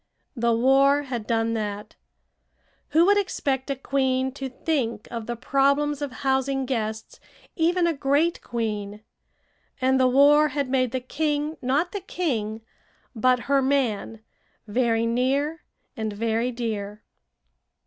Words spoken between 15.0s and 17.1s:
near and very dear.